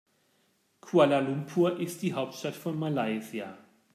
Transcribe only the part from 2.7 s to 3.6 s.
Malaysia.